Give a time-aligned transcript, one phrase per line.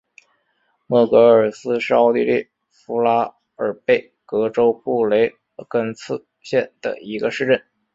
[0.87, 5.35] 默格尔斯是奥地利福拉尔贝格州布雷
[5.69, 7.63] 根茨县的一个市镇。